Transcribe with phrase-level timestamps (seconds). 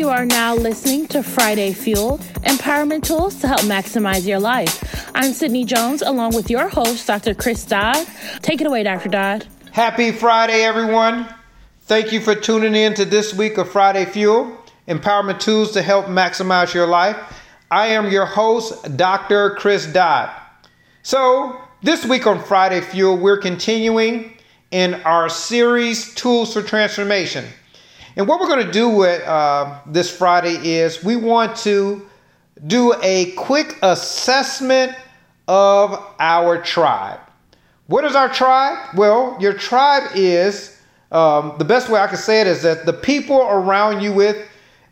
[0.00, 2.16] You are now listening to Friday Fuel
[2.46, 5.10] Empowerment Tools to help maximize your life.
[5.14, 7.34] I'm Sydney Jones, along with your host, Dr.
[7.34, 8.06] Chris Dodd.
[8.40, 9.10] Take it away, Dr.
[9.10, 9.46] Dodd.
[9.72, 11.28] Happy Friday, everyone.
[11.82, 14.56] Thank you for tuning in to this week of Friday Fuel
[14.88, 17.18] Empowerment Tools to help maximize your life.
[17.70, 19.50] I am your host, Dr.
[19.50, 20.30] Chris Dodd.
[21.02, 24.32] So, this week on Friday Fuel, we're continuing
[24.70, 27.44] in our series, Tools for Transformation.
[28.16, 32.06] And what we're going to do with uh, this Friday is we want to
[32.66, 34.94] do a quick assessment
[35.46, 37.20] of our tribe.
[37.86, 38.96] What is our tribe?
[38.96, 40.80] Well, your tribe is
[41.12, 44.46] um, the best way I can say it is that the people around you with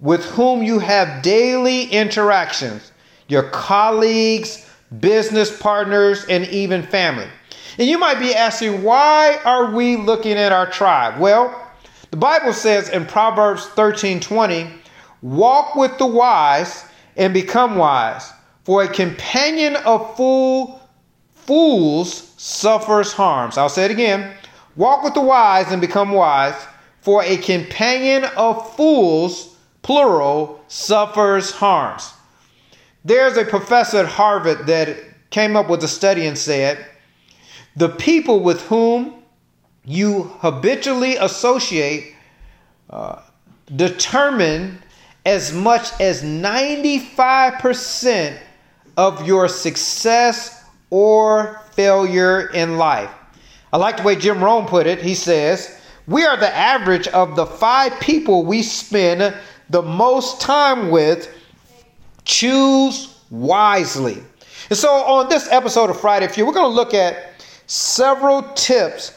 [0.00, 2.90] with whom you have daily interactions,
[3.28, 4.66] your colleagues,
[4.98, 7.26] business partners, and even family.
[7.78, 11.20] And you might be asking, why are we looking at our tribe?
[11.20, 11.59] Well,
[12.10, 14.68] the Bible says in Proverbs 13 20,
[15.22, 16.84] walk with the wise
[17.16, 18.32] and become wise,
[18.64, 20.80] for a companion of fool,
[21.34, 23.56] fools suffers harms.
[23.58, 24.34] I'll say it again.
[24.76, 26.54] Walk with the wise and become wise,
[27.00, 32.12] for a companion of fools, plural, suffers harms.
[33.04, 34.96] There's a professor at Harvard that
[35.30, 36.84] came up with a study and said,
[37.76, 39.19] the people with whom
[39.90, 42.14] you habitually associate
[42.90, 43.20] uh,
[43.74, 44.80] determine
[45.26, 48.38] as much as 95%
[48.96, 53.10] of your success or failure in life.
[53.72, 55.02] I like the way Jim Rohn put it.
[55.02, 59.34] He says, We are the average of the five people we spend
[59.70, 61.36] the most time with.
[62.24, 64.18] Choose wisely.
[64.68, 69.12] And so, on this episode of Friday Fuel, we're going to look at several tips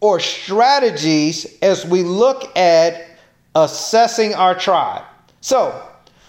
[0.00, 3.06] or strategies as we look at
[3.54, 5.02] assessing our tribe.
[5.40, 5.82] So,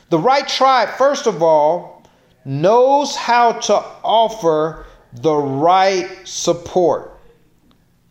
[0.09, 2.03] the right tribe, first of all,
[2.45, 7.19] knows how to offer the right support.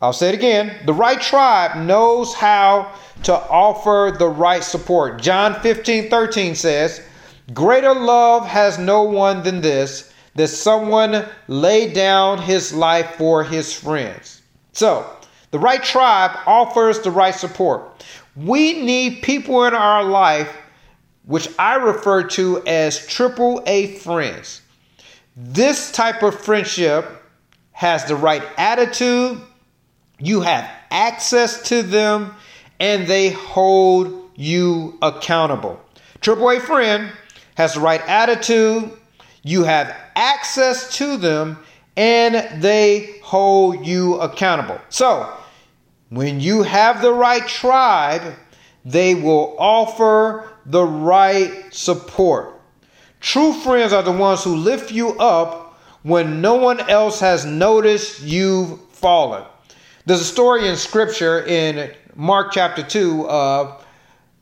[0.03, 0.77] I'll say it again.
[0.85, 5.23] The right tribe knows how to offer the right support.
[5.23, 7.01] John 15 13 says,
[7.55, 13.73] Greater love has no one than this, that someone lay down his life for his
[13.73, 14.43] friends.
[14.73, 15.16] So,
[15.57, 18.05] the right tribe offers the right support.
[18.37, 20.55] We need people in our life,
[21.25, 24.61] which I refer to as triple A friends.
[25.35, 27.07] This type of friendship
[27.73, 29.41] has the right attitude,
[30.19, 32.35] you have access to them,
[32.79, 35.81] and they hold you accountable.
[36.21, 37.11] Triple A friend
[37.57, 38.93] has the right attitude,
[39.43, 41.57] you have access to them,
[41.97, 44.79] and they hold you accountable.
[44.91, 45.33] So,
[46.09, 48.35] when you have the right tribe,
[48.85, 52.61] they will offer the right support.
[53.21, 58.23] True friends are the ones who lift you up when no one else has noticed
[58.23, 59.45] you've fallen.
[60.05, 63.85] There's a story in scripture in Mark chapter 2 of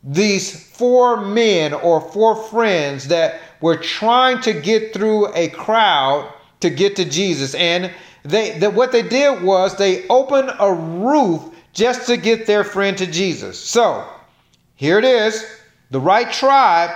[0.03, 6.30] these four men or four friends that were trying to get through a crowd
[6.60, 7.54] to get to Jesus.
[7.54, 7.91] And
[8.22, 12.96] they that what they did was they opened a roof just to get their friend
[12.98, 13.58] to Jesus.
[13.58, 14.08] So,
[14.76, 15.44] here it is.
[15.90, 16.90] The right tribe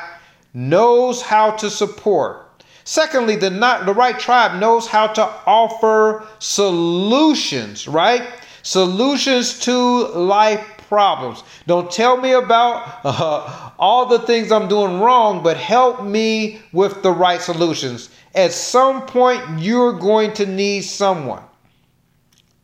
[0.55, 2.65] knows how to support.
[2.85, 8.27] Secondly, the not the right tribe knows how to offer solutions, right?
[8.63, 11.45] Solutions to life problems.
[11.67, 17.03] Don't tell me about uh, all the things I'm doing wrong, but help me with
[17.03, 18.09] the right solutions.
[18.35, 21.43] At some point, you're going to need someone.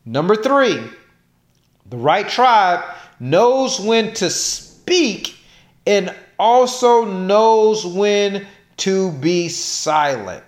[0.05, 0.79] Number three,
[1.87, 2.83] the right tribe
[3.19, 5.35] knows when to speak
[5.85, 10.43] and also knows when to be silent.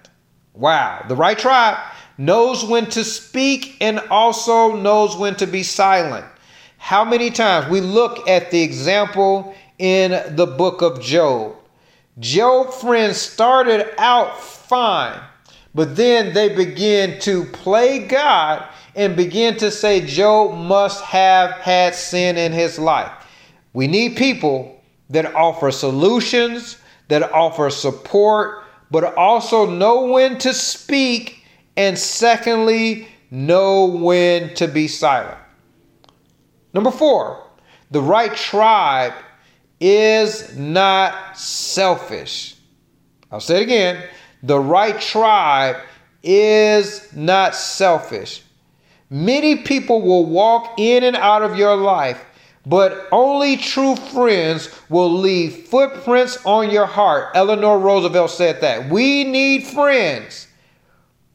[0.54, 1.06] Wow.
[1.08, 1.78] The right tribe
[2.18, 6.26] knows when to speak and also knows when to be silent.
[6.78, 11.56] How many times we look at the example in the book of Job?
[12.20, 15.20] Job friends started out fine,
[15.76, 21.94] but then they begin to play God and begin to say Job must have had
[21.94, 23.12] sin in his life.
[23.74, 26.78] We need people that offer solutions,
[27.10, 31.44] that offer support, but also know when to speak,
[31.76, 35.38] and secondly, know when to be silent.
[36.74, 37.44] Number four,
[37.92, 39.14] the right tribe
[39.80, 42.56] is not selfish.
[43.32, 44.04] I'll say it again.
[44.48, 45.76] The right tribe
[46.24, 48.44] is not selfish.
[49.10, 52.24] Many people will walk in and out of your life,
[52.66, 57.32] but only true friends will leave footprints on your heart.
[57.36, 58.90] Eleanor Roosevelt said that.
[58.90, 60.48] We need friends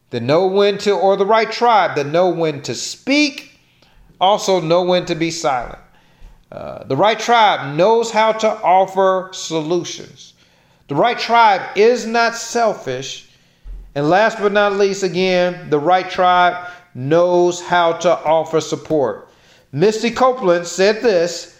[0.08, 3.60] that know when to, or the right tribe that know when to speak,
[4.22, 5.78] also know when to be silent.
[6.50, 10.31] Uh, the right tribe knows how to offer solutions.
[10.92, 13.26] The right tribe is not selfish.
[13.94, 19.30] And last but not least, again, the right tribe knows how to offer support.
[19.72, 21.58] Misty Copeland said this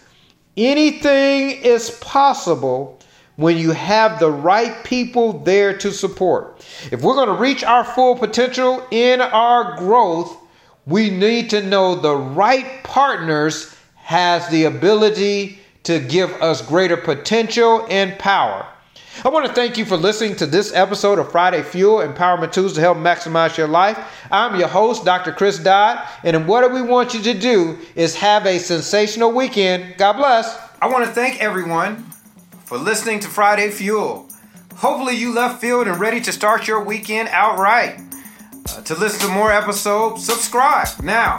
[0.55, 2.99] anything is possible
[3.37, 6.63] when you have the right people there to support.
[6.91, 10.37] If we're going to reach our full potential in our growth,
[10.85, 17.87] we need to know the right partners has the ability to give us greater potential
[17.89, 18.67] and power.
[19.21, 22.73] I want to thank you for listening to this episode of Friday Fuel Empowerment Tools
[22.73, 23.97] to help maximize your life.
[24.31, 25.31] I'm your host, Dr.
[25.31, 29.97] Chris Dodd, and what we want you to do is have a sensational weekend.
[29.97, 30.59] God bless.
[30.81, 32.03] I want to thank everyone
[32.65, 34.27] for listening to Friday Fuel.
[34.75, 38.01] Hopefully, you left field and ready to start your weekend outright.
[38.69, 41.33] Uh, to listen to more episodes, subscribe now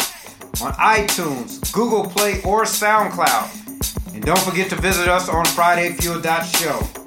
[0.63, 4.15] on iTunes, Google Play, or SoundCloud.
[4.15, 7.04] And don't forget to visit us on FridayFuel.show.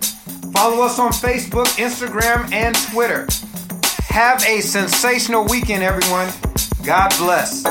[0.57, 3.27] Follow us on Facebook, Instagram, and Twitter.
[4.07, 6.29] Have a sensational weekend, everyone.
[6.83, 7.63] God bless.